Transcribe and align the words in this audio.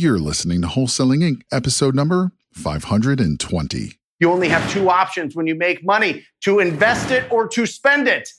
You're 0.00 0.18
listening 0.18 0.62
to 0.62 0.66
Wholesaling 0.66 1.18
Inc., 1.18 1.42
episode 1.52 1.94
number 1.94 2.32
520. 2.54 3.98
You 4.18 4.32
only 4.32 4.48
have 4.48 4.72
two 4.72 4.88
options 4.88 5.36
when 5.36 5.46
you 5.46 5.54
make 5.54 5.84
money 5.84 6.24
to 6.40 6.58
invest 6.58 7.10
it 7.10 7.30
or 7.30 7.46
to 7.48 7.66
spend 7.66 8.08
it. 8.08 8.30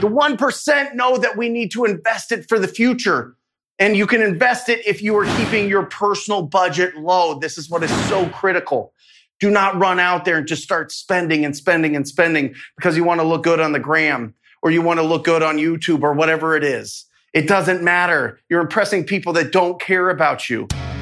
The 0.00 0.08
1% 0.08 0.94
know 0.96 1.16
that 1.16 1.36
we 1.36 1.48
need 1.48 1.70
to 1.70 1.84
invest 1.84 2.32
it 2.32 2.48
for 2.48 2.58
the 2.58 2.66
future. 2.66 3.36
And 3.78 3.96
you 3.96 4.04
can 4.04 4.20
invest 4.20 4.68
it 4.68 4.84
if 4.84 5.00
you 5.00 5.16
are 5.16 5.26
keeping 5.36 5.68
your 5.68 5.84
personal 5.84 6.42
budget 6.42 6.96
low. 6.96 7.38
This 7.38 7.56
is 7.56 7.70
what 7.70 7.84
is 7.84 8.08
so 8.08 8.28
critical. 8.30 8.92
Do 9.38 9.48
not 9.48 9.78
run 9.78 10.00
out 10.00 10.24
there 10.24 10.38
and 10.38 10.48
just 10.48 10.64
start 10.64 10.90
spending 10.90 11.44
and 11.44 11.56
spending 11.56 11.94
and 11.94 12.08
spending 12.08 12.52
because 12.76 12.96
you 12.96 13.04
want 13.04 13.20
to 13.20 13.24
look 13.24 13.44
good 13.44 13.60
on 13.60 13.70
the 13.70 13.78
gram 13.78 14.34
or 14.60 14.72
you 14.72 14.82
want 14.82 14.98
to 14.98 15.06
look 15.06 15.22
good 15.22 15.44
on 15.44 15.56
YouTube 15.56 16.02
or 16.02 16.14
whatever 16.14 16.56
it 16.56 16.64
is. 16.64 17.04
It 17.32 17.46
doesn't 17.46 17.80
matter. 17.80 18.40
You're 18.48 18.60
impressing 18.60 19.04
people 19.04 19.34
that 19.34 19.52
don't 19.52 19.80
care 19.80 20.10
about 20.10 20.50
you. 20.50 20.66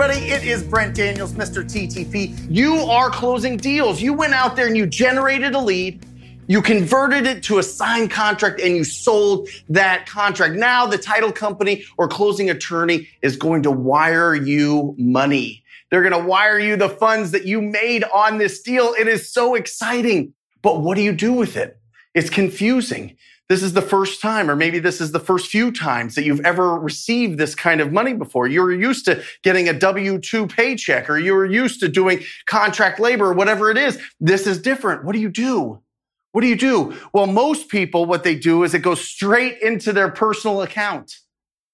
Everybody, 0.00 0.30
it 0.30 0.44
is 0.44 0.62
Brent 0.62 0.96
Daniels, 0.96 1.34
Mr. 1.34 1.62
TTP. 1.62 2.34
You 2.48 2.76
are 2.76 3.10
closing 3.10 3.58
deals. 3.58 4.00
You 4.00 4.14
went 4.14 4.32
out 4.32 4.56
there 4.56 4.66
and 4.66 4.74
you 4.74 4.86
generated 4.86 5.54
a 5.54 5.58
lead. 5.58 6.06
You 6.46 6.62
converted 6.62 7.26
it 7.26 7.42
to 7.42 7.58
a 7.58 7.62
signed 7.62 8.10
contract 8.10 8.62
and 8.62 8.74
you 8.74 8.82
sold 8.82 9.50
that 9.68 10.06
contract. 10.06 10.54
Now 10.54 10.86
the 10.86 10.96
title 10.96 11.30
company 11.30 11.84
or 11.98 12.08
closing 12.08 12.48
attorney 12.48 13.08
is 13.20 13.36
going 13.36 13.62
to 13.64 13.70
wire 13.70 14.34
you 14.34 14.94
money. 14.96 15.62
They're 15.90 16.08
going 16.08 16.18
to 16.18 16.26
wire 16.26 16.58
you 16.58 16.76
the 16.76 16.88
funds 16.88 17.32
that 17.32 17.44
you 17.44 17.60
made 17.60 18.02
on 18.04 18.38
this 18.38 18.62
deal. 18.62 18.94
It 18.98 19.06
is 19.06 19.30
so 19.30 19.54
exciting. 19.54 20.32
But 20.62 20.80
what 20.80 20.96
do 20.96 21.02
you 21.02 21.12
do 21.12 21.34
with 21.34 21.58
it? 21.58 21.78
It's 22.14 22.30
confusing. 22.30 23.18
This 23.50 23.64
is 23.64 23.72
the 23.72 23.82
first 23.82 24.22
time, 24.22 24.48
or 24.48 24.54
maybe 24.54 24.78
this 24.78 25.00
is 25.00 25.10
the 25.10 25.18
first 25.18 25.48
few 25.48 25.72
times 25.72 26.14
that 26.14 26.22
you've 26.22 26.40
ever 26.42 26.78
received 26.78 27.36
this 27.36 27.56
kind 27.56 27.80
of 27.80 27.92
money 27.92 28.12
before. 28.12 28.46
You 28.46 28.62
were 28.62 28.72
used 28.72 29.04
to 29.06 29.24
getting 29.42 29.68
a 29.68 29.72
W 29.72 30.20
2 30.20 30.46
paycheck, 30.46 31.10
or 31.10 31.18
you 31.18 31.34
were 31.34 31.46
used 31.46 31.80
to 31.80 31.88
doing 31.88 32.22
contract 32.46 33.00
labor, 33.00 33.26
or 33.26 33.32
whatever 33.32 33.68
it 33.68 33.76
is. 33.76 34.00
This 34.20 34.46
is 34.46 34.62
different. 34.62 35.04
What 35.04 35.14
do 35.14 35.18
you 35.18 35.28
do? 35.28 35.82
What 36.30 36.42
do 36.42 36.46
you 36.46 36.54
do? 36.54 36.96
Well, 37.12 37.26
most 37.26 37.68
people, 37.68 38.06
what 38.06 38.22
they 38.22 38.36
do 38.36 38.62
is 38.62 38.72
it 38.72 38.82
goes 38.82 39.00
straight 39.00 39.60
into 39.60 39.92
their 39.92 40.10
personal 40.10 40.62
account, 40.62 41.16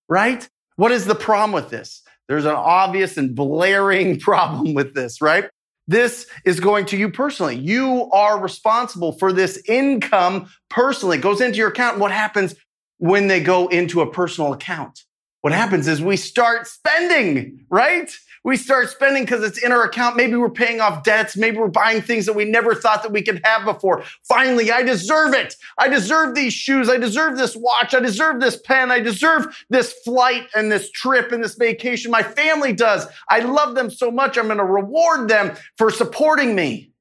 right? 0.09 0.49
What 0.77 0.93
is 0.93 1.05
the 1.05 1.15
problem 1.15 1.53
with 1.53 1.69
this? 1.69 2.01
There's 2.27 2.47
an 2.47 2.55
obvious 2.55 3.19
and 3.19 3.35
blaring 3.35 4.19
problem 4.31 4.73
with 4.73 4.95
this, 4.95 5.21
right? 5.21 5.51
This 5.89 6.27
is 6.45 6.59
going 6.59 6.87
to 6.87 6.97
you 6.97 7.11
personally. 7.11 7.57
You 7.57 8.11
are 8.11 8.41
responsible 8.41 9.13
for 9.13 9.33
this 9.33 9.63
income 9.69 10.51
personally. 10.69 11.19
It 11.19 11.23
goes 11.23 11.41
into 11.41 11.59
your 11.59 11.69
account. 11.69 11.99
What 11.99 12.11
happens 12.11 12.55
when 12.99 13.29
they 13.29 13.41
go 13.41 13.69
into 13.69 14.01
a 14.01 14.11
personal 14.11 14.53
account? 14.53 15.05
What 15.43 15.53
happens 15.53 15.87
is 15.87 16.03
we 16.03 16.17
start 16.17 16.67
spending, 16.67 17.67
right? 17.71 18.11
We 18.47 18.57
start 18.57 18.89
spending 18.89 19.25
because 19.25 19.43
it's 19.43 19.59
in 19.59 19.73
our 19.73 19.83
account. 19.83 20.17
Maybe 20.17 20.37
we're 20.37 20.49
paying 20.49 20.81
off 20.81 21.03
debts. 21.03 21.37
Maybe 21.37 21.59
we're 21.59 21.67
buying 21.67 22.01
things 22.01 22.27
that 22.27 22.35
we 22.35 22.45
never 22.45 22.77
thought 22.77 23.03
that 23.03 23.11
we 23.11 23.21
could 23.21 23.41
have 23.45 23.65
before. 23.65 24.05
Finally, 24.23 24.71
I 24.71 24.85
deserve 24.85 25.35
it. 25.35 25.57
I 25.79 25.89
deserve 25.89 26.37
these 26.37 26.53
shoes. 26.53 26.89
I 26.89 26.97
deserve 26.97 27.37
this 27.37 27.57
watch. 27.57 27.93
I 27.93 27.99
deserve 27.99 28.41
this 28.41 28.57
pen. 28.57 28.93
I 28.93 29.01
deserve 29.01 29.65
this 29.69 29.93
flight 30.05 30.47
and 30.55 30.71
this 30.71 30.93
trip 30.93 31.33
and 31.33 31.43
this 31.43 31.57
vacation. 31.57 32.13
My 32.13 32.23
family 32.23 32.73
does. 32.73 33.05
I 33.29 33.41
love 33.41 33.75
them 33.75 33.91
so 33.91 34.13
much. 34.13 34.39
I'm 34.39 34.47
going 34.47 34.59
to 34.59 34.65
reward 34.65 35.29
them 35.29 35.57
for 35.77 35.91
supporting 35.91 36.55
me. 36.55 36.93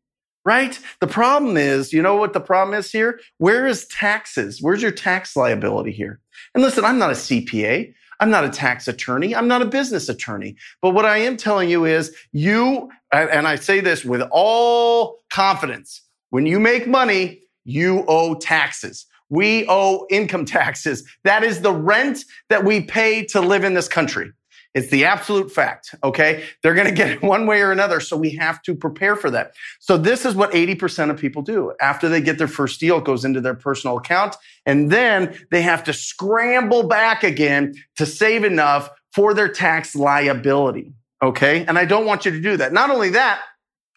Right? 0.45 0.79
The 0.99 1.07
problem 1.07 1.57
is, 1.57 1.93
you 1.93 2.01
know 2.01 2.15
what 2.15 2.33
the 2.33 2.39
problem 2.39 2.77
is 2.77 2.91
here? 2.91 3.19
Where 3.37 3.67
is 3.67 3.85
taxes? 3.87 4.63
Where's 4.63 4.81
your 4.81 4.91
tax 4.91 5.35
liability 5.35 5.91
here? 5.91 6.21
And 6.55 6.63
listen, 6.63 6.85
I'm 6.85 6.97
not 6.97 7.11
a 7.11 7.13
CPA. 7.13 7.93
I'm 8.19 8.29
not 8.29 8.43
a 8.43 8.49
tax 8.49 8.87
attorney. 8.87 9.35
I'm 9.35 9.47
not 9.47 9.61
a 9.61 9.65
business 9.65 10.09
attorney. 10.09 10.55
But 10.81 10.93
what 10.93 11.05
I 11.05 11.17
am 11.17 11.37
telling 11.37 11.69
you 11.69 11.85
is 11.85 12.15
you, 12.31 12.89
and 13.11 13.47
I 13.47 13.55
say 13.55 13.79
this 13.79 14.05
with 14.05 14.21
all 14.31 15.19
confidence, 15.29 16.01
when 16.29 16.45
you 16.45 16.59
make 16.59 16.87
money, 16.87 17.41
you 17.63 18.05
owe 18.07 18.35
taxes. 18.35 19.05
We 19.29 19.65
owe 19.67 20.05
income 20.09 20.45
taxes. 20.45 21.07
That 21.23 21.43
is 21.43 21.61
the 21.61 21.73
rent 21.73 22.25
that 22.49 22.63
we 22.63 22.81
pay 22.81 23.25
to 23.27 23.41
live 23.41 23.63
in 23.63 23.73
this 23.73 23.87
country. 23.87 24.31
It's 24.75 24.89
the 24.89 25.05
absolute 25.05 25.51
fact. 25.51 25.95
Okay. 26.03 26.43
They're 26.61 26.75
going 26.75 26.87
to 26.87 26.93
get 26.93 27.09
it 27.09 27.21
one 27.23 27.47
way 27.47 27.61
or 27.61 27.71
another. 27.71 27.99
So 27.99 28.17
we 28.17 28.31
have 28.35 28.61
to 28.63 28.75
prepare 28.75 29.15
for 29.15 29.31
that. 29.31 29.53
So 29.79 29.97
this 29.97 30.25
is 30.25 30.35
what 30.35 30.51
80% 30.51 31.09
of 31.09 31.17
people 31.17 31.41
do. 31.41 31.73
After 31.81 32.09
they 32.09 32.21
get 32.21 32.37
their 32.37 32.49
first 32.49 32.79
deal, 32.79 32.97
it 32.97 33.05
goes 33.05 33.25
into 33.25 33.41
their 33.41 33.55
personal 33.55 33.97
account. 33.97 34.35
And 34.65 34.91
then 34.91 35.35
they 35.49 35.61
have 35.61 35.83
to 35.85 35.93
scramble 35.93 36.87
back 36.87 37.23
again 37.23 37.73
to 37.95 38.05
save 38.05 38.43
enough 38.43 38.89
for 39.13 39.33
their 39.33 39.47
tax 39.47 39.95
liability. 39.95 40.93
Okay. 41.23 41.65
And 41.65 41.79
I 41.79 41.85
don't 41.85 42.05
want 42.05 42.25
you 42.25 42.31
to 42.31 42.41
do 42.41 42.57
that. 42.57 42.73
Not 42.73 42.89
only 42.89 43.11
that, 43.11 43.41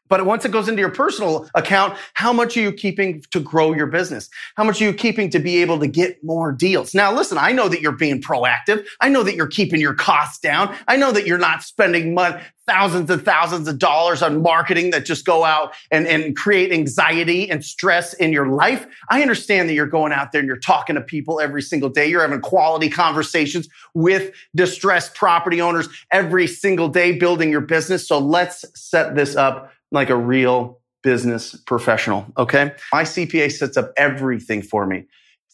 but 0.08 0.24
once 0.26 0.44
it 0.44 0.52
goes 0.52 0.68
into 0.68 0.80
your 0.80 0.90
personal 0.90 1.48
account, 1.54 1.96
how 2.14 2.32
much 2.32 2.56
are 2.56 2.60
you 2.60 2.72
keeping 2.72 3.22
to 3.30 3.40
grow 3.40 3.72
your 3.72 3.86
business? 3.86 4.28
How 4.56 4.64
much 4.64 4.80
are 4.80 4.84
you 4.84 4.94
keeping 4.94 5.30
to 5.30 5.38
be 5.38 5.58
able 5.62 5.78
to 5.80 5.86
get 5.86 6.22
more 6.24 6.52
deals? 6.52 6.94
Now, 6.94 7.12
listen, 7.12 7.38
I 7.38 7.52
know 7.52 7.68
that 7.68 7.80
you're 7.80 7.92
being 7.92 8.20
proactive. 8.20 8.86
I 9.00 9.08
know 9.08 9.22
that 9.22 9.34
you're 9.34 9.46
keeping 9.46 9.80
your 9.80 9.94
costs 9.94 10.38
down. 10.38 10.74
I 10.86 10.96
know 10.96 11.12
that 11.12 11.26
you're 11.26 11.38
not 11.38 11.62
spending 11.62 12.14
money, 12.14 12.40
thousands 12.68 13.10
and 13.10 13.24
thousands 13.24 13.66
of 13.66 13.78
dollars 13.78 14.22
on 14.22 14.42
marketing 14.42 14.90
that 14.90 15.06
just 15.06 15.24
go 15.24 15.42
out 15.42 15.72
and, 15.90 16.06
and 16.06 16.36
create 16.36 16.70
anxiety 16.70 17.50
and 17.50 17.64
stress 17.64 18.12
in 18.14 18.30
your 18.30 18.46
life. 18.46 18.86
I 19.08 19.22
understand 19.22 19.68
that 19.68 19.72
you're 19.72 19.86
going 19.86 20.12
out 20.12 20.32
there 20.32 20.40
and 20.40 20.46
you're 20.46 20.58
talking 20.58 20.94
to 20.94 21.00
people 21.00 21.40
every 21.40 21.62
single 21.62 21.88
day. 21.88 22.06
You're 22.08 22.20
having 22.20 22.42
quality 22.42 22.90
conversations 22.90 23.68
with 23.94 24.34
distressed 24.54 25.14
property 25.14 25.62
owners 25.62 25.88
every 26.12 26.46
single 26.46 26.88
day, 26.88 27.12
building 27.12 27.50
your 27.50 27.62
business. 27.62 28.06
So 28.06 28.18
let's 28.18 28.66
set 28.74 29.16
this 29.16 29.34
up 29.34 29.72
like 29.92 30.10
a 30.10 30.16
real 30.16 30.80
business 31.02 31.54
professional. 31.66 32.26
Okay. 32.36 32.72
My 32.92 33.02
CPA 33.02 33.52
sets 33.52 33.76
up 33.76 33.92
everything 33.96 34.62
for 34.62 34.86
me. 34.86 35.06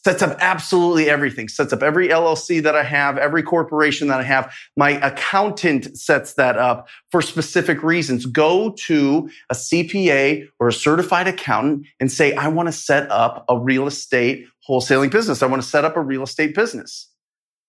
Sets 0.04 0.20
up 0.20 0.36
absolutely 0.40 1.08
everything. 1.08 1.48
Sets 1.48 1.72
up 1.72 1.82
every 1.82 2.08
LLC 2.08 2.62
that 2.62 2.76
I 2.76 2.82
have, 2.82 3.16
every 3.16 3.42
corporation 3.42 4.08
that 4.08 4.20
I 4.20 4.22
have. 4.22 4.54
My 4.76 4.90
accountant 4.90 5.96
sets 5.96 6.34
that 6.34 6.58
up 6.58 6.88
for 7.10 7.22
specific 7.22 7.82
reasons. 7.82 8.26
Go 8.26 8.74
to 8.86 9.30
a 9.48 9.54
CPA 9.54 10.46
or 10.60 10.68
a 10.68 10.72
certified 10.74 11.26
accountant 11.26 11.86
and 12.00 12.12
say, 12.12 12.34
I 12.34 12.48
want 12.48 12.68
to 12.68 12.72
set 12.72 13.10
up 13.10 13.46
a 13.48 13.58
real 13.58 13.86
estate 13.86 14.46
wholesaling 14.68 15.10
business. 15.10 15.42
I 15.42 15.46
want 15.46 15.62
to 15.62 15.68
set 15.68 15.86
up 15.86 15.96
a 15.96 16.02
real 16.02 16.22
estate 16.22 16.54
business. 16.54 17.08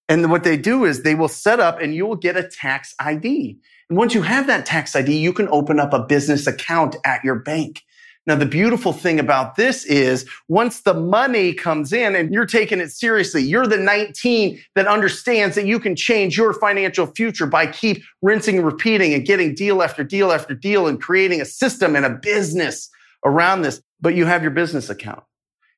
And 0.07 0.29
what 0.29 0.43
they 0.43 0.57
do 0.57 0.85
is 0.85 1.01
they 1.01 1.15
will 1.15 1.27
set 1.27 1.59
up 1.59 1.81
and 1.81 1.95
you 1.95 2.05
will 2.05 2.15
get 2.15 2.37
a 2.37 2.47
tax 2.47 2.93
ID. 2.99 3.57
And 3.89 3.97
once 3.97 4.13
you 4.13 4.21
have 4.21 4.47
that 4.47 4.65
tax 4.65 4.95
ID, 4.95 5.17
you 5.17 5.33
can 5.33 5.47
open 5.49 5.79
up 5.79 5.93
a 5.93 6.03
business 6.03 6.47
account 6.47 6.95
at 7.05 7.23
your 7.23 7.35
bank. 7.35 7.81
Now, 8.27 8.35
the 8.35 8.45
beautiful 8.47 8.91
thing 8.91 9.19
about 9.19 9.55
this 9.55 9.85
is 9.85 10.27
once 10.47 10.81
the 10.81 10.95
money 10.95 11.53
comes 11.53 11.93
in 11.93 12.15
and 12.15 12.33
you're 12.33 12.47
taking 12.47 12.79
it 12.79 12.89
seriously, 12.91 13.43
you're 13.43 13.67
the 13.67 13.77
19 13.77 14.59
that 14.73 14.87
understands 14.87 15.53
that 15.55 15.67
you 15.67 15.79
can 15.79 15.95
change 15.95 16.35
your 16.35 16.53
financial 16.53 17.05
future 17.05 17.45
by 17.45 17.67
keep 17.67 18.03
rinsing 18.23 18.57
and 18.57 18.65
repeating 18.65 19.13
and 19.13 19.27
getting 19.27 19.53
deal 19.53 19.83
after 19.83 20.03
deal 20.03 20.31
after 20.31 20.55
deal 20.55 20.87
and 20.87 20.99
creating 20.99 21.39
a 21.39 21.45
system 21.45 21.95
and 21.95 22.03
a 22.03 22.09
business 22.09 22.89
around 23.23 23.61
this. 23.61 23.79
But 24.01 24.15
you 24.15 24.25
have 24.25 24.41
your 24.41 24.51
business 24.51 24.89
account. 24.89 25.23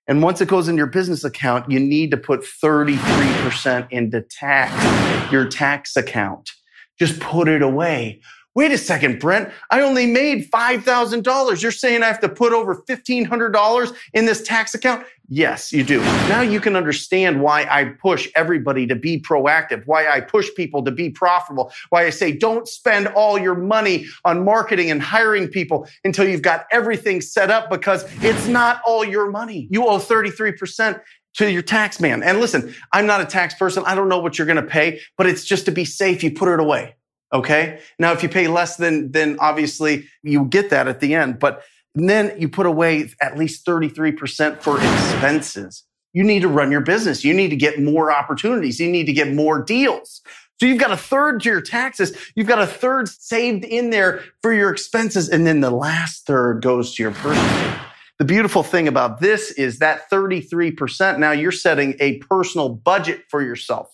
And 0.07 0.24
once 0.24 0.39
it 0.39 0.48
goes 0.48 0.69
in 0.69 0.77
your 0.77 0.88
business 0.88 1.24
account, 1.24 1.69
you 1.69 1.80
need 1.80 2.12
to 2.12 2.18
put 2.18 2.42
33% 2.42 3.92
into 3.92 4.21
tax, 4.21 5.31
your 5.31 5.45
tax 5.48 5.98
account. 5.98 6.51
Just 6.98 7.19
put 7.19 7.50
it 7.50 7.62
away. 7.62 8.21
Wait 8.57 8.71
a 8.71 8.77
second, 8.80 9.19
Brent. 9.19 9.51
I 9.69 9.81
only 9.81 10.07
made 10.07 10.50
$5,000. 10.50 11.62
You're 11.62 11.71
saying 11.71 12.01
I 12.01 12.07
have 12.07 12.19
to 12.21 12.27
put 12.27 12.54
over 12.54 12.74
$1,500 12.74 13.95
in 14.13 14.25
this 14.25 14.42
tax 14.42 14.74
account? 14.74 15.06
Yes, 15.30 15.71
you 15.71 15.83
do. 15.83 16.00
Now 16.27 16.42
you 16.42 16.59
can 16.59 16.75
understand 16.75 17.39
why 17.44 17.68
I 17.69 17.86
push 18.01 18.27
everybody 18.33 18.88
to 18.88 18.95
be 18.95 19.21
proactive, 19.21 19.83
why 19.86 20.07
I 20.07 20.21
push 20.21 20.50
people 20.56 20.83
to 20.86 20.92
be 20.92 21.12
profitable, 21.12 21.71
why 21.89 22.07
I 22.07 22.09
say 22.09 22.31
don't 22.31 22.68
spend 22.68 23.09
all 23.09 23.38
your 23.38 23.54
money 23.54 24.07
on 24.25 24.44
marketing 24.44 24.89
and 24.89 25.03
hiring 25.03 25.50
people 25.50 25.88
until 26.03 26.27
you've 26.27 26.42
got 26.42 26.65
everything 26.71 27.21
set 27.21 27.51
up 27.51 27.69
because 27.69 28.06
it's 28.24 28.48
not 28.48 28.81
all 28.88 29.06
your 29.06 29.30
money. 29.30 29.68
You 29.69 29.86
owe 29.86 30.00
33% 30.00 31.00
to 31.36 31.51
your 31.51 31.62
tax 31.62 32.00
man. 32.00 32.24
And 32.24 32.39
listen, 32.39 32.74
I'm 32.92 33.06
not 33.06 33.21
a 33.21 33.25
tax 33.25 33.53
person. 33.53 33.83
I 33.86 33.94
don't 33.94 34.10
know 34.10 34.18
what 34.18 34.39
you're 34.39 34.48
going 34.48 34.56
to 34.56 34.63
pay, 34.63 35.00
but 35.15 35.27
it's 35.27 35.45
just 35.45 35.65
to 35.65 35.71
be 35.71 35.86
safe. 35.86 36.24
You 36.24 36.31
put 36.31 36.50
it 36.51 36.60
away. 36.60 36.95
Okay. 37.33 37.79
Now, 38.00 38.13
if 38.13 38.24
you 38.24 38.29
pay 38.29 38.47
less 38.47 38.77
than, 38.77 39.12
then 39.12 39.38
obviously 39.39 40.07
you 40.24 40.45
get 40.45 40.69
that 40.69 40.88
at 40.88 41.01
the 41.01 41.13
end, 41.13 41.39
but 41.39 41.63
then 41.94 42.33
you 42.39 42.47
put 42.47 42.65
away 42.65 43.09
at 43.21 43.38
least 43.38 43.65
33% 43.65 44.62
for 44.62 44.77
expenses. 44.77 45.83
You 46.13 46.24
need 46.24 46.41
to 46.41 46.47
run 46.47 46.71
your 46.71 46.81
business. 46.81 47.24
You 47.24 47.33
need 47.33 47.50
to 47.50 47.56
get 47.56 47.81
more 47.81 48.12
opportunities. 48.12 48.79
You 48.79 48.89
need 48.89 49.06
to 49.06 49.13
get 49.13 49.33
more 49.33 49.62
deals. 49.62 50.21
So 50.59 50.65
you've 50.65 50.79
got 50.79 50.91
a 50.91 50.97
third 50.97 51.41
to 51.41 51.50
your 51.50 51.62
taxes. 51.62 52.18
You've 52.35 52.47
got 52.47 52.59
a 52.59 52.65
third 52.65 53.09
saved 53.09 53.65
in 53.65 53.89
there 53.89 54.24
for 54.41 54.53
your 54.53 54.71
expenses. 54.71 55.29
And 55.29 55.45
then 55.45 55.59
the 55.59 55.69
last 55.69 56.25
third 56.25 56.62
goes 56.62 56.95
to 56.95 57.03
your 57.03 57.12
personal. 57.12 57.79
The 58.19 58.25
beautiful 58.25 58.63
thing 58.63 58.88
about 58.88 59.19
this 59.19 59.51
is 59.51 59.79
that 59.79 60.09
33%, 60.09 61.19
now 61.19 61.31
you're 61.31 61.51
setting 61.51 61.95
a 62.00 62.18
personal 62.19 62.69
budget 62.69 63.25
for 63.29 63.44
yourself 63.44 63.91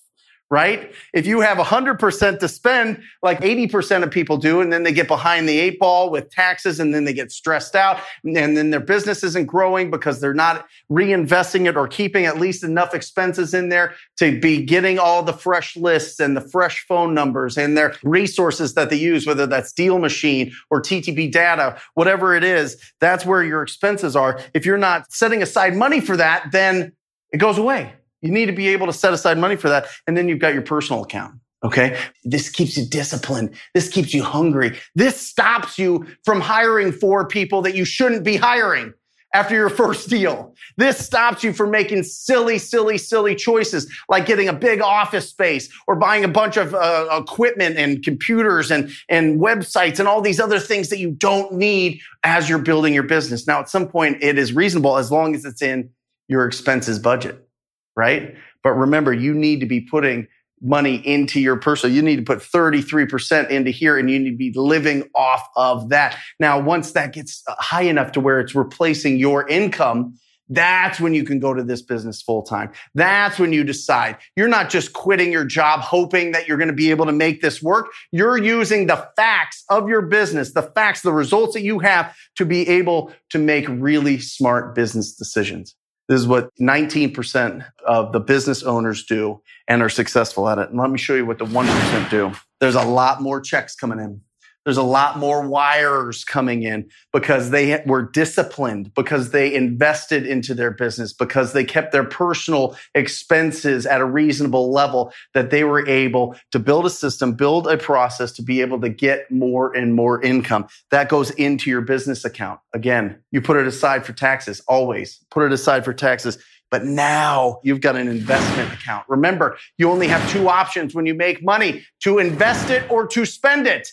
right? 0.54 0.94
If 1.16 1.26
you 1.26 1.42
have 1.42 1.58
100% 1.58 2.40
to 2.40 2.48
spend, 2.48 3.02
like 3.24 3.42
80% 3.42 4.04
of 4.04 4.12
people 4.12 4.38
do, 4.38 4.62
and 4.62 4.72
then 4.72 4.84
they 4.84 4.92
get 4.92 5.08
behind 5.08 5.50
the 5.50 5.58
eight 5.58 5.80
ball 5.80 6.12
with 6.12 6.30
taxes 6.30 6.80
and 6.80 6.94
then 6.94 7.06
they 7.06 7.14
get 7.14 7.32
stressed 7.32 7.76
out 7.76 8.00
and 8.24 8.36
then 8.56 8.70
their 8.70 8.80
business 8.80 9.24
isn't 9.24 9.48
growing 9.48 9.90
because 9.90 10.22
they're 10.22 10.32
not 10.32 10.68
reinvesting 10.92 11.68
it 11.68 11.76
or 11.76 11.88
keeping 11.88 12.26
at 12.26 12.40
least 12.40 12.64
enough 12.64 12.94
expenses 12.94 13.56
in 13.56 13.70
there 13.70 13.96
to 14.18 14.40
be 14.40 14.64
getting 14.64 15.00
all 15.00 15.24
the 15.24 15.34
fresh 15.34 15.76
lists 15.76 16.20
and 16.20 16.38
the 16.38 16.48
fresh 16.52 16.86
phone 16.86 17.16
numbers 17.16 17.58
and 17.58 17.76
their 17.76 17.96
resources 18.04 18.76
that 18.76 18.92
they 18.92 18.96
use, 18.96 19.26
whether 19.26 19.48
that's 19.48 19.74
Deal 19.74 19.98
Machine 19.98 20.52
or 20.70 20.80
TTP 20.80 21.32
data, 21.32 21.82
whatever 21.96 22.36
it 22.36 22.44
is, 22.44 22.78
that's 23.00 23.26
where 23.26 23.44
your 23.44 23.64
expenses 23.64 24.16
are. 24.16 24.40
If 24.54 24.68
you're 24.68 24.78
not 24.78 25.12
setting 25.12 25.42
aside 25.42 25.76
money 25.76 26.00
for 26.00 26.16
that, 26.18 26.52
then 26.52 26.92
it 27.32 27.40
goes 27.40 27.58
away. 27.58 27.94
You 28.24 28.31
need 28.31 28.48
to 28.48 28.54
be 28.54 28.70
able 28.70 28.88
to 28.88 28.94
set 28.94 29.14
aside 29.14 29.38
money 29.38 29.58
for 29.58 29.70
that. 29.70 29.88
And 30.08 30.18
then 30.18 30.28
you've 30.28 30.40
got 30.40 30.54
your 30.54 30.64
personal 30.64 31.04
account. 31.04 31.36
Okay. 31.64 31.98
This 32.24 32.50
keeps 32.50 32.78
you 32.78 32.86
disciplined. 32.86 33.56
This 33.74 33.90
keeps 33.90 34.14
you 34.14 34.24
hungry. 34.24 34.80
This 34.96 35.20
stops 35.20 35.78
you 35.78 36.08
from 36.25 36.42
hiring 36.42 36.92
four 36.92 37.28
people 37.28 37.62
that 37.62 37.75
you 37.75 37.86
shouldn't 37.86 38.24
be 38.24 38.38
hiring 38.38 38.94
after 39.34 39.56
your 39.56 39.70
first 39.81 40.10
deal. 40.10 40.56
This 40.78 40.98
stops 40.98 41.44
you 41.44 41.54
from 41.54 41.72
making 41.72 42.04
silly, 42.04 42.58
silly, 42.58 42.98
silly 42.98 43.36
choices 43.36 43.90
like 44.10 44.26
getting 44.26 44.48
a 44.48 44.54
big 44.54 44.81
office 44.81 45.30
space 45.30 45.69
or 45.88 45.96
buying 45.96 46.24
a 46.24 46.30
bunch 46.30 46.58
of 46.58 46.74
uh, 46.74 47.08
equipment 47.12 47.78
and 47.78 48.04
computers 48.04 48.72
and, 48.72 48.92
and 49.10 49.40
websites 49.40 50.00
and 50.00 50.08
all 50.08 50.22
these 50.22 50.40
other 50.40 50.60
things 50.60 50.90
that 50.90 51.00
you 51.00 51.12
don't 51.12 51.54
need 51.54 52.02
as 52.24 52.50
you're 52.50 52.60
building 52.60 52.94
your 52.94 53.04
business. 53.04 53.48
Now, 53.48 53.60
at 53.60 53.69
some 53.69 53.88
point, 53.88 54.22
it 54.22 54.38
is 54.38 54.54
reasonable 54.54 54.98
as 54.98 55.12
long 55.12 55.36
as 55.36 55.46
it's 55.46 55.62
in 55.62 55.90
your 56.28 56.46
expenses 56.46 57.00
budget 57.00 57.48
right? 57.95 58.36
But 58.63 58.72
remember, 58.74 59.13
you 59.13 59.34
need 59.34 59.60
to 59.60 59.66
be 59.66 59.81
putting 59.81 60.28
money 60.63 60.95
into 61.06 61.42
your 61.42 61.57
personal. 61.57 61.94
You 61.95 62.01
need 62.01 62.16
to 62.16 62.24
put 62.24 62.40
33% 62.40 63.50
into 63.50 63.69
here 63.69 63.98
and 63.98 64.10
you 64.10 64.18
need 64.18 64.31
to 64.31 64.38
be 64.38 64.54
living 64.56 65.04
off 65.13 65.45
of 65.57 65.90
that. 65.90 66.18
Now, 66.40 66.60
once 66.60 66.94
that 66.94 67.13
gets 67.13 67.44
uh, 67.48 67.56
high 67.60 67.84
enough 67.84 68.13
to 68.13 68.22
where 68.22 68.40
it's 68.40 68.56
replacing 68.56 69.18
your 69.18 69.48
income, 69.48 70.18
that's 70.50 71.00
when 71.00 71.13
you 71.13 71.24
can 71.24 71.40
go 71.40 71.54
to 71.54 71.63
this 71.63 71.81
business 71.81 72.22
full 72.22 72.44
time. 72.44 72.72
That's 72.95 73.40
when 73.40 73.54
you 73.54 73.63
decide 73.63 74.18
you're 74.36 74.48
not 74.48 74.69
just 74.69 74.94
quitting 74.94 75.31
your 75.31 75.45
job 75.45 75.81
hoping 75.81 76.31
that 76.31 76.48
you're 76.48 76.57
going 76.57 76.69
to 76.69 76.74
be 76.74 76.92
able 76.92 77.06
to 77.06 77.12
make 77.12 77.42
this 77.42 77.62
work. 77.62 77.88
You're 78.12 78.38
using 78.38 78.88
the 78.88 79.07
facts 79.16 79.63
of 79.69 79.90
your 79.90 80.01
business, 80.01 80.54
the 80.54 80.63
facts, 80.63 81.01
the 81.01 81.13
results 81.13 81.54
that 81.54 81.63
you 81.63 81.80
have 81.80 82.16
to 82.36 82.45
be 82.45 82.68
able 82.68 83.13
to 83.30 83.40
make 83.40 83.66
really 83.68 84.19
smart 84.19 84.75
business 84.75 85.13
decisions. 85.13 85.75
This 86.10 86.20
is 86.20 86.28
what 86.28 86.50
19% 86.60 87.66
of 87.88 88.12
the 88.12 88.20
business 88.20 88.64
owners 88.64 89.06
do 89.06 89.42
and 89.68 89.82
are 89.82 89.90
successful 89.90 90.50
at 90.50 90.58
it. 90.58 90.70
And 90.70 90.78
let 90.78 90.90
me 90.90 90.98
show 90.98 91.16
you 91.16 91.26
what 91.26 91.38
the 91.38 91.46
1% 91.46 92.10
do. 92.10 92.34
There's 92.60 92.76
a 92.76 92.84
lot 92.84 93.22
more 93.22 93.40
checks 93.40 93.76
coming 93.76 94.00
in. 94.00 94.22
There's 94.65 94.77
a 94.77 94.83
lot 94.83 95.19
more 95.19 95.45
wires 95.45 96.24
coming 96.24 96.63
in 96.63 96.89
because 97.12 97.50
they 97.50 97.83
were 97.86 98.01
disciplined, 98.01 98.94
because 98.94 99.31
they 99.31 99.54
invested 99.54 100.25
into 100.25 100.54
their 100.54 100.71
business, 100.71 101.12
because 101.12 101.51
they 101.51 101.65
kept 101.65 101.92
their 101.92 102.06
personal 102.06 102.77
expenses 102.95 103.86
at 103.86 104.00
a 104.00 104.06
reasonable 104.06 104.71
level 104.71 105.12
that 105.33 105.50
they 105.50 105.65
were 105.65 105.86
able 105.88 106.36
to 106.51 106.60
build 106.60 106.86
a 106.86 106.89
system, 106.89 107.33
build 107.33 107.68
a 107.68 107.77
process 107.77 108.31
to 108.33 108.42
be 108.42 108.62
able 108.62 108.80
to 108.80 108.89
get 108.89 109.30
more 109.30 109.75
and 109.75 109.95
more 109.95 110.21
income. 110.21 110.68
That 110.92 111.09
goes 111.09 111.31
into 111.31 111.69
your 111.69 111.81
business 111.81 112.24
account. 112.24 112.62
Again, 112.74 113.21
you 113.31 113.42
put 113.42 113.57
it 113.57 113.68
aside 113.68 114.06
for 114.06 114.13
taxes, 114.13 114.62
always 114.68 115.19
put 115.30 115.44
it 115.44 115.51
aside 115.51 115.83
for 115.83 115.94
taxes. 115.94 116.38
But 116.71 116.86
now 116.86 117.59
you've 117.63 117.81
got 117.81 117.95
an 117.95 118.07
investment 118.07 118.74
account. 118.74 119.06
Remember, 119.07 119.57
you 119.77 119.92
only 119.92 120.07
have 120.07 120.27
two 120.31 120.50
options 120.50 120.95
when 120.95 121.06
you 121.06 121.13
make 121.13 121.44
money 121.44 121.86
to 122.01 122.18
invest 122.18 122.71
it 122.71 122.89
or 122.89 123.06
to 123.09 123.25
spend 123.25 123.68
it. 123.68 123.89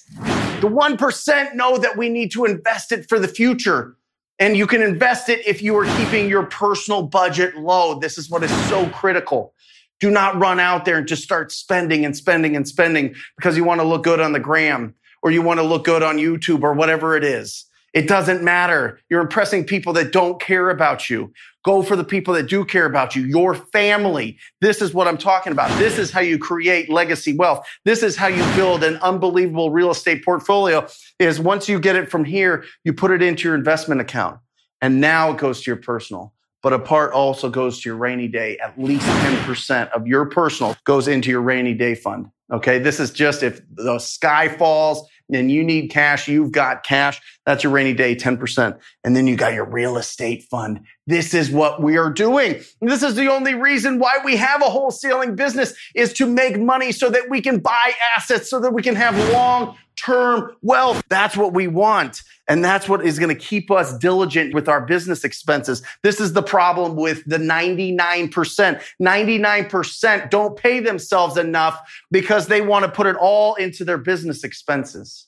The 0.61 0.69
1% 0.69 1.55
know 1.55 1.79
that 1.79 1.97
we 1.97 2.11
need 2.11 2.33
to 2.33 2.45
invest 2.45 2.93
it 2.93 3.09
for 3.09 3.19
the 3.19 3.29
future. 3.29 3.97
And 4.39 4.59
you 4.59 4.67
can 4.67 4.83
invest 4.83 5.31
it 5.31 5.47
if 5.47 5.63
you 5.63 5.75
are 5.79 5.87
keeping 5.97 6.29
your 6.29 6.43
personal 6.43 7.03
budget 7.03 7.57
low. 7.57 7.99
This 7.99 8.19
is 8.19 8.29
what 8.29 8.43
is 8.43 8.51
so 8.69 8.87
critical. 8.91 9.55
Do 10.01 10.11
not 10.11 10.39
run 10.39 10.61
out 10.61 10.85
there 10.85 10.99
and 10.99 11.09
just 11.09 11.23
start 11.23 11.51
spending 11.51 12.05
and 12.05 12.15
spending 12.15 12.57
and 12.57 12.69
spending 12.69 13.15
because 13.37 13.57
you 13.57 13.65
want 13.65 13.81
to 13.81 13.87
look 13.87 14.03
good 14.03 14.21
on 14.21 14.33
the 14.33 14.39
gram 14.39 14.95
or 15.23 15.31
you 15.31 15.41
want 15.41 15.61
to 15.61 15.65
look 15.65 15.85
good 15.85 16.03
on 16.03 16.19
YouTube 16.19 16.63
or 16.63 16.75
whatever 16.75 17.17
it 17.17 17.25
is. 17.25 17.65
It 17.95 18.07
doesn't 18.07 18.43
matter. 18.43 19.01
You're 19.09 19.23
impressing 19.23 19.65
people 19.65 19.95
that 19.95 20.13
don't 20.13 20.41
care 20.41 20.69
about 20.69 21.09
you. 21.09 21.33
Go 21.65 21.83
for 21.83 21.95
the 21.95 22.05
people 22.05 22.33
that 22.35 22.49
do 22.49 22.65
care 22.65 22.87
about 22.87 23.15
you, 23.15 23.23
your 23.23 23.55
family. 23.55 24.39
This 24.61 24.81
is 24.81 24.95
what 24.95 25.07
I'm 25.07 25.19
talking 25.19 25.53
about. 25.53 25.71
This 25.79 25.99
is 25.99 26.11
how 26.11 26.21
you 26.21 26.39
create 26.39 26.89
legacy 26.89 27.37
wealth. 27.37 27.67
This 27.85 28.03
is 28.03 28.17
how 28.17 28.29
you 28.29 28.43
build 28.55 28.83
an 28.83 28.97
unbelievable 28.99 29.71
real 29.71 29.91
estate 29.91 30.25
portfolio 30.25 30.87
is 31.19 31.39
once 31.39 31.69
you 31.69 31.79
get 31.79 31.97
it 31.97 32.11
from 32.11 32.25
here, 32.25 32.65
you 32.85 32.95
put 32.95 33.11
it 33.11 33.23
into 33.23 33.47
your 33.47 33.55
investment 33.55 34.01
account 34.01 34.41
and 34.81 35.01
now 35.01 35.33
it 35.33 35.39
goes 35.39 35.63
to 35.63 35.71
your 35.71 35.77
personal. 35.77 36.33
But 36.63 36.73
a 36.73 36.79
part 36.79 37.13
also 37.13 37.49
goes 37.49 37.81
to 37.81 37.89
your 37.89 37.97
rainy 37.97 38.29
day. 38.29 38.59
At 38.59 38.79
least 38.79 39.07
10% 39.07 39.91
of 39.93 40.07
your 40.07 40.27
personal 40.27 40.77
goes 40.85 41.09
into 41.09 41.31
your 41.31 41.41
rainy 41.41 41.75
day 41.75 41.95
fund. 41.95 42.31
Okay. 42.53 42.79
This 42.79 43.01
is 43.01 43.11
just 43.11 43.43
if 43.43 43.61
the 43.75 43.99
sky 43.99 44.49
falls 44.49 45.09
and 45.35 45.51
you 45.51 45.65
need 45.65 45.89
cash, 45.89 46.29
you've 46.29 46.53
got 46.53 46.83
cash. 46.85 47.21
That's 47.47 47.65
your 47.65 47.73
rainy 47.73 47.95
day, 47.95 48.15
10%. 48.15 48.79
And 49.05 49.17
then 49.17 49.27
you 49.27 49.37
got 49.37 49.55
your 49.55 49.65
real 49.65 49.97
estate 49.97 50.45
fund. 50.45 50.81
This 51.07 51.35
is 51.35 51.51
what 51.51 51.83
we 51.83 51.97
are 51.97 52.11
doing. 52.11 52.61
This 52.81 53.03
is 53.03 53.15
the 53.15 53.29
only 53.29 53.55
reason 53.55 53.99
why 53.99 54.19
we 54.25 54.37
have 54.37 54.63
a 54.63 54.67
wholesaling 54.67 55.37
business 55.37 55.75
is 55.95 56.13
to 56.15 56.27
make 56.27 56.59
money 56.59 56.93
so 56.93 57.11
that 57.11 57.29
we 57.29 57.41
can 57.41 57.59
buy 57.59 57.93
assets, 58.17 58.49
so 58.49 58.61
that 58.61 58.73
we 58.73 58.83
can 58.83 58.95
have 58.95 59.17
long 59.33 59.77
term 59.97 60.55
wealth. 60.63 61.03
That's 61.09 61.37
what 61.37 61.53
we 61.53 61.67
want. 61.67 62.23
And 62.49 62.65
that's 62.65 62.89
what 62.89 63.05
is 63.05 63.19
going 63.19 63.29
to 63.29 63.41
keep 63.41 63.71
us 63.71 63.97
diligent 63.99 64.55
with 64.55 64.69
our 64.69 64.81
business 64.81 65.23
expenses. 65.23 65.83
This 66.03 66.21
is 66.21 66.33
the 66.33 66.43
problem 66.43 66.97
with 66.97 67.25
the 67.25 67.39
99%. 67.39 68.83
99% 69.01 70.31
don't 70.31 70.57
pay 70.57 70.81
themselves 70.81 71.37
enough 71.37 71.81
because 72.11 72.49
they 72.49 72.61
want 72.61 72.85
to 72.85 72.91
put 72.91 73.07
it 73.07 73.17
all 73.17 73.55
into 73.55 73.85
their 73.85 73.99
business 73.99 74.43
expenses 74.43 75.27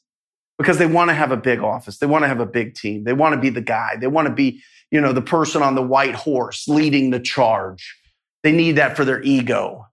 because 0.59 0.79
they 0.79 0.87
want 0.87 1.11
to 1.11 1.15
have 1.15 1.33
a 1.33 1.37
big 1.37 1.61
office. 1.61 1.99
They 1.99 2.07
want 2.07 2.25
to 2.25 2.29
have 2.29 2.41
a 2.41 2.47
big 2.47 2.75
team. 2.75 3.05
They 3.05 3.13
want 3.13 3.35
to 3.35 3.41
be 3.41 3.51
the 3.51 3.61
guy. 3.61 3.97
They 4.01 4.07
want 4.07 4.29
to 4.29 4.35
be, 4.35 4.63
you 4.91 5.01
know, 5.01 5.13
the 5.13 5.23
person 5.23 5.63
on 5.63 5.75
the 5.75 5.83
white 5.83 6.15
horse 6.15 6.69
leading 6.69 7.11
the 7.11 7.21
charge. 7.21 7.99
They 8.43 8.53
need 8.53 8.73
that 8.73 8.97
for 8.97 9.05
their 9.05 9.23
ego. 9.23 9.87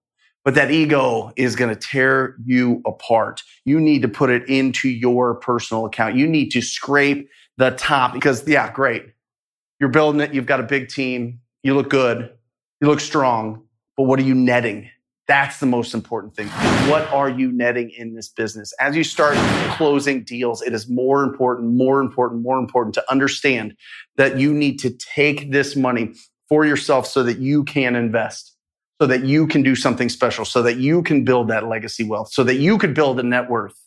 But 0.46 0.56
that 0.56 0.72
ego 0.72 1.32
is 1.36 1.56
going 1.56 1.74
to 1.74 1.80
tear 1.80 2.36
you 2.44 2.82
apart. 2.86 3.42
You 3.66 3.80
need 3.80 4.02
to 4.04 4.08
put 4.08 4.30
it 4.30 4.48
into 4.48 4.90
your 4.90 5.36
personal 5.36 5.86
account. 5.86 6.16
You 6.16 6.28
need 6.28 6.50
to 6.52 6.62
scrape 6.62 7.30
the 7.58 7.72
top 7.72 8.14
because, 8.14 8.48
yeah, 8.48 8.72
great. 8.72 9.06
You're 9.80 9.90
building 9.90 10.22
it. 10.22 10.34
You've 10.34 10.46
got 10.46 10.60
a 10.60 10.64
big 10.64 10.90
team. 10.90 11.40
You 11.64 11.76
look 11.76 11.90
good. 11.90 12.32
You 12.82 12.88
look 12.88 13.00
strong. 13.00 13.64
But 13.98 14.04
what 14.04 14.18
are 14.20 14.24
you 14.24 14.34
netting? 14.34 14.90
That's 15.30 15.60
the 15.60 15.68
most 15.68 15.94
important 15.94 16.36
thing. 16.36 16.48
What 16.90 17.08
are 17.14 17.30
you 17.30 17.52
netting 17.52 17.92
in 17.92 18.16
this 18.16 18.30
business? 18.30 18.74
As 18.80 18.96
you 18.96 19.04
start 19.04 19.38
closing 19.76 20.24
deals, 20.24 20.64
it 20.64 20.74
is 20.74 20.90
more 20.90 21.24
important, 21.24 21.70
more 21.70 22.02
important, 22.02 22.42
more 22.42 22.58
important 22.58 22.96
to 22.96 23.12
understand 23.12 23.76
that 24.18 24.40
you 24.40 24.52
need 24.52 24.80
to 24.80 24.90
take 24.90 25.52
this 25.52 25.76
money 25.76 26.16
for 26.48 26.66
yourself 26.66 27.06
so 27.06 27.22
that 27.22 27.38
you 27.38 27.64
can 27.64 27.96
invest, 27.96 28.56
so 29.00 29.06
that 29.06 29.24
you 29.24 29.46
can 29.46 29.62
do 29.62 29.76
something 29.76 30.10
special, 30.10 30.46
so 30.46 30.64
that 30.64 30.78
you 30.78 31.04
can 31.04 31.24
build 31.24 31.48
that 31.50 31.68
legacy 31.68 32.04
wealth, 32.04 32.34
so 32.34 32.44
that 32.44 32.56
you 32.56 32.80
could 32.80 32.96
build 32.96 33.20
a 33.20 33.24
net 33.24 33.52
worth. 33.52 33.80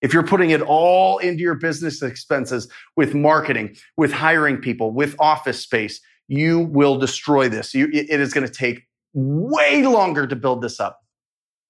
If 0.00 0.14
you're 0.14 0.22
putting 0.22 0.50
it 0.50 0.60
all 0.60 1.18
into 1.18 1.42
your 1.42 1.56
business 1.56 2.02
expenses 2.02 2.70
with 2.94 3.16
marketing, 3.16 3.74
with 3.96 4.12
hiring 4.12 4.58
people, 4.58 4.92
with 4.92 5.16
office 5.18 5.60
space, 5.60 6.00
you 6.28 6.60
will 6.60 6.98
destroy 6.98 7.48
this. 7.48 7.74
You, 7.74 7.88
it 7.92 8.20
is 8.20 8.32
going 8.32 8.46
to 8.46 8.52
take 8.52 8.84
way 9.14 9.82
longer 9.82 10.26
to 10.26 10.36
build 10.36 10.60
this 10.60 10.80
up. 10.80 11.00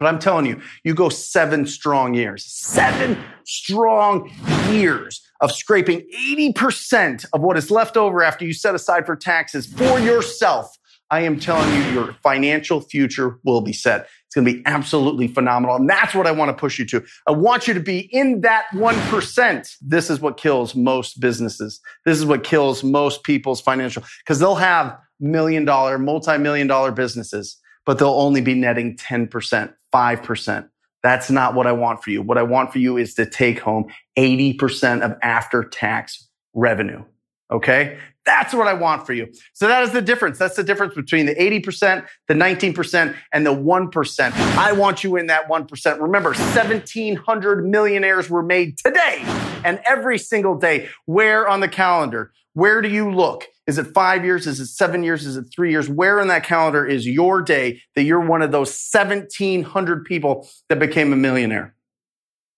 But 0.01 0.07
I'm 0.07 0.19
telling 0.19 0.47
you, 0.47 0.61
you 0.83 0.93
go 0.93 1.09
seven 1.09 1.67
strong 1.67 2.15
years, 2.15 2.45
seven 2.45 3.17
strong 3.45 4.31
years 4.71 5.23
of 5.41 5.53
scraping 5.53 6.03
80% 6.37 7.27
of 7.33 7.41
what 7.43 7.57
is 7.57 7.71
left 7.71 7.97
over 7.97 8.23
after 8.23 8.45
you 8.45 8.53
set 8.53 8.75
aside 8.75 9.07
for 9.07 9.15
taxes 9.15 9.67
for 9.67 10.01
yourself. 10.01 10.77
I 11.11 11.21
am 11.21 11.39
telling 11.39 11.73
you, 11.75 11.91
your 11.93 12.17
financial 12.23 12.81
future 12.81 13.39
will 13.45 13.61
be 13.61 13.73
set. 13.73 14.09
It's 14.27 14.35
going 14.35 14.47
to 14.47 14.53
be 14.53 14.63
absolutely 14.67 15.29
phenomenal. 15.29 15.77
And 15.77 15.89
that's 15.89 16.15
what 16.15 16.27
I 16.27 16.33
want 16.33 16.49
to 16.49 16.55
push 16.55 16.79
you 16.79 16.87
to. 16.87 17.05
I 17.29 17.31
want 17.31 17.69
you 17.69 17.75
to 17.75 17.81
be 17.81 18.09
in 18.13 18.41
that 18.41 18.65
1%. 18.73 19.77
This 19.81 20.11
is 20.11 20.19
what 20.21 20.37
kills 20.37 20.75
most 20.75 21.21
businesses. 21.21 21.81
This 22.05 22.19
is 22.19 22.27
what 22.27 22.43
kills 22.43 22.83
most 22.83 23.23
people's 23.23 23.61
financial, 23.61 24.03
because 24.19 24.41
they'll 24.41 24.57
have 24.57 24.99
million 25.25 25.64
dollar, 25.64 25.99
multi 25.99 26.38
million 26.38 26.66
dollar 26.66 26.93
businesses, 26.93 27.57
but 27.85 27.99
they'll 27.99 28.11
only 28.11 28.40
be 28.40 28.54
netting 28.54 28.97
10%, 28.97 29.75
5%. 29.93 30.69
That's 31.02 31.31
not 31.31 31.54
what 31.54 31.66
I 31.66 31.73
want 31.73 32.02
for 32.02 32.11
you. 32.11 32.23
What 32.23 32.38
I 32.38 32.43
want 32.43 32.73
for 32.73 32.78
you 32.78 32.97
is 32.97 33.14
to 33.14 33.26
take 33.26 33.59
home 33.59 33.87
80% 34.16 35.02
of 35.02 35.16
after 35.23 35.64
tax 35.64 36.28
revenue. 36.54 37.02
Okay. 37.50 37.99
That's 38.25 38.54
what 38.54 38.66
I 38.66 38.73
want 38.73 39.07
for 39.07 39.12
you. 39.12 39.31
So 39.52 39.69
that 39.69 39.83
is 39.83 39.93
the 39.93 40.00
difference. 40.00 40.38
That's 40.38 40.57
the 40.57 40.64
difference 40.64 40.95
between 40.95 41.26
the 41.26 41.35
80%, 41.35 42.07
the 42.28 42.35
19%, 42.35 43.14
and 43.33 43.47
the 43.47 43.54
1%. 43.54 44.33
I 44.57 44.73
want 44.73 45.04
you 45.04 45.16
in 45.16 45.26
that 45.26 45.49
1%. 45.49 46.00
Remember, 46.00 46.31
1700 46.31 47.69
millionaires 47.69 48.31
were 48.31 48.43
made 48.43 48.78
today 48.78 49.23
and 49.64 49.81
every 49.87 50.19
single 50.19 50.57
day. 50.57 50.88
Where 51.07 51.49
on 51.49 51.61
the 51.61 51.69
calendar? 51.69 52.33
Where 52.54 52.81
do 52.81 52.88
you 52.88 53.11
look? 53.11 53.47
Is 53.66 53.78
it 53.78 53.88
five 53.95 54.25
years? 54.25 54.47
Is 54.47 54.61
it 54.61 54.66
seven 54.66 55.02
years? 55.02 55.26
Is 55.26 55.37
it 55.37 55.47
three 55.54 55.71
years? 55.71 55.88
Where 55.88 56.21
in 56.21 56.28
that 56.28 56.45
calendar 56.45 56.87
is 56.87 57.07
your 57.07 57.43
day 57.43 57.81
that 57.95 58.04
you're 58.04 58.21
one 58.21 58.43
of 58.43 58.52
those 58.52 58.69
1700 58.93 60.04
people 60.04 60.49
that 60.69 60.78
became 60.78 61.12
a 61.12 61.16
millionaire? 61.16 61.75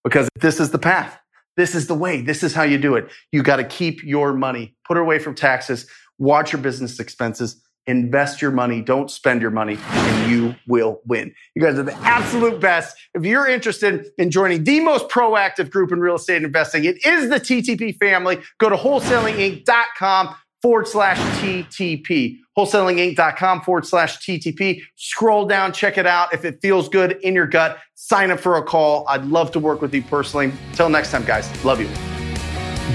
Because 0.04 0.28
this 0.40 0.60
is 0.60 0.70
the 0.70 0.78
path. 0.78 1.18
This 1.56 1.74
is 1.74 1.86
the 1.86 1.94
way. 1.94 2.20
This 2.20 2.42
is 2.42 2.54
how 2.54 2.64
you 2.64 2.78
do 2.78 2.94
it. 2.96 3.10
You 3.32 3.42
got 3.42 3.56
to 3.56 3.64
keep 3.64 4.02
your 4.02 4.32
money, 4.34 4.76
put 4.86 4.96
it 4.96 5.00
away 5.00 5.18
from 5.18 5.34
taxes, 5.34 5.88
watch 6.18 6.52
your 6.52 6.60
business 6.60 7.00
expenses, 7.00 7.62
invest 7.86 8.42
your 8.42 8.50
money, 8.50 8.82
don't 8.82 9.10
spend 9.10 9.40
your 9.40 9.50
money, 9.50 9.78
and 9.80 10.30
you 10.30 10.54
will 10.66 11.00
win. 11.06 11.32
You 11.54 11.62
guys 11.62 11.78
are 11.78 11.82
the 11.82 11.94
absolute 11.98 12.60
best. 12.60 12.96
If 13.14 13.24
you're 13.24 13.46
interested 13.46 14.08
in 14.18 14.30
joining 14.30 14.64
the 14.64 14.80
most 14.80 15.08
proactive 15.08 15.70
group 15.70 15.92
in 15.92 16.00
real 16.00 16.16
estate 16.16 16.42
investing, 16.42 16.84
it 16.84 17.04
is 17.04 17.30
the 17.30 17.40
TTP 17.40 17.96
family. 17.96 18.38
Go 18.58 18.68
to 18.68 18.76
wholesalinginc.com 18.76 20.34
forward 20.62 20.88
slash 20.88 21.18
TTP. 21.40 22.38
Wholesalinginc.com 22.56 23.62
forward 23.62 23.86
slash 23.86 24.18
TTP. 24.18 24.82
Scroll 24.96 25.46
down, 25.46 25.72
check 25.72 25.98
it 25.98 26.06
out. 26.06 26.32
If 26.32 26.44
it 26.44 26.60
feels 26.62 26.88
good 26.88 27.12
in 27.22 27.34
your 27.34 27.46
gut, 27.46 27.78
sign 27.94 28.30
up 28.30 28.40
for 28.40 28.56
a 28.56 28.62
call. 28.62 29.06
I'd 29.08 29.24
love 29.26 29.52
to 29.52 29.60
work 29.60 29.82
with 29.82 29.94
you 29.94 30.02
personally. 30.02 30.52
Until 30.70 30.88
next 30.88 31.10
time, 31.10 31.24
guys. 31.24 31.64
Love 31.64 31.80
you. 31.80 31.88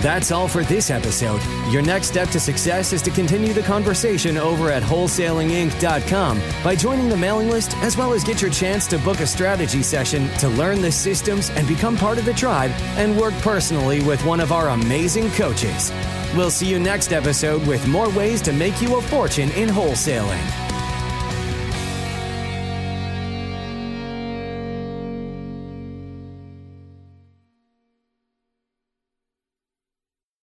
That's 0.02 0.32
all 0.32 0.48
for 0.48 0.64
this 0.64 0.90
episode. 0.90 1.42
Your 1.70 1.82
next 1.82 2.08
step 2.08 2.30
to 2.30 2.40
success 2.40 2.92
is 2.92 3.02
to 3.04 3.12
continue 3.12 3.54
the 3.54 3.62
conversation 3.62 4.38
over 4.38 4.72
at 4.72 4.82
wholesalinginc.com 4.82 6.42
by 6.64 6.76
joining 6.76 7.10
the 7.10 7.18
mailing 7.18 7.50
list, 7.50 7.76
as 7.78 7.98
well 7.98 8.14
as 8.14 8.24
get 8.24 8.42
your 8.42 8.52
chance 8.52 8.88
to 8.88 8.98
book 9.00 9.20
a 9.20 9.28
strategy 9.28 9.84
session 9.84 10.28
to 10.40 10.48
learn 10.50 10.82
the 10.82 10.92
systems 10.92 11.52
and 11.52 11.68
become 11.68 11.98
part 11.98 12.18
of 12.18 12.26
the 12.26 12.34
tribe 12.34 12.72
and 12.98 13.20
work 13.20 13.34
personally 13.42 14.02
with 14.02 14.24
one 14.26 14.40
of 14.40 14.52
our 14.52 14.70
amazing 14.70 15.30
coaches. 15.32 15.92
We'll 16.36 16.50
see 16.50 16.68
you 16.68 16.80
next 16.80 17.12
episode 17.12 17.66
with 17.68 17.86
more 17.88 18.10
ways 18.10 18.42
to 18.44 18.54
make 18.54 18.82
you 18.82 18.96
a 18.96 19.02
fortune 19.02 19.52
in 19.52 19.68
wholesaling. 19.68 20.71